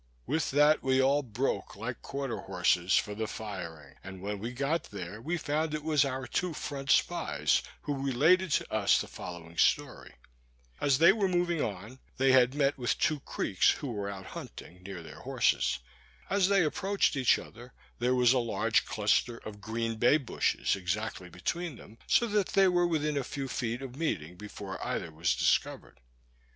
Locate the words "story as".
9.59-10.97